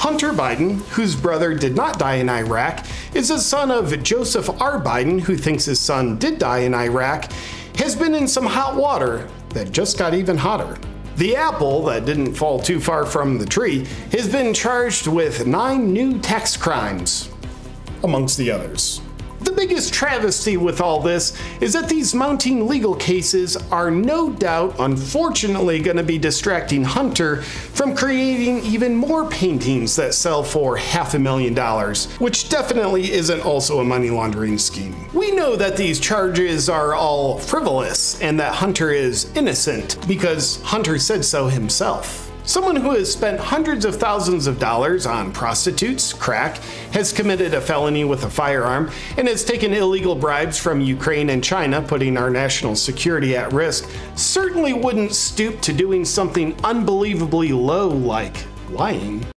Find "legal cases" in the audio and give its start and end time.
22.68-23.56